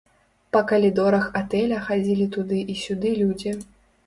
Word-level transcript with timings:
Па 0.55 0.61
калідорах 0.71 1.27
атэля 1.41 1.83
хадзілі 1.91 2.27
туды 2.37 2.63
і 2.75 2.79
сюды 2.87 3.15
людзі. 3.23 3.57